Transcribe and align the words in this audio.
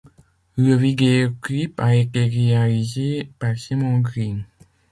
Le 0.57 0.73
vidéo 0.75 1.29
clip 1.43 1.79
a 1.79 1.93
été 1.93 2.25
réalisé 2.25 3.29
par 3.37 3.55
Simon 3.55 3.99
Green. 3.99 4.43